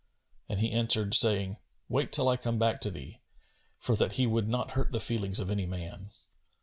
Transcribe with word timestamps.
And 0.49 0.59
he 0.61 0.71
answered, 0.71 1.13
saying, 1.13 1.57
"Wait 1.87 2.11
till 2.11 2.27
I 2.27 2.35
come 2.35 2.57
back 2.57 2.81
to 2.81 2.89
thee," 2.89 3.21
for 3.77 3.95
that 3.97 4.13
he 4.13 4.25
would 4.25 4.47
not 4.47 4.71
hurt 4.71 4.91
the 4.91 4.99
feelings 4.99 5.39
of 5.39 5.51
any 5.51 5.67
man. 5.67 6.09